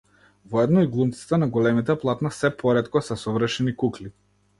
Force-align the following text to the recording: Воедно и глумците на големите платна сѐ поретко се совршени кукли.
Воедно 0.53 0.81
и 0.81 0.87
глумците 0.93 1.37
на 1.41 1.47
големите 1.57 1.97
платна 2.05 2.31
сѐ 2.37 2.57
поретко 2.63 3.03
се 3.09 3.19
совршени 3.25 3.75
кукли. 3.83 4.11